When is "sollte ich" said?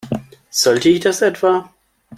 0.49-1.01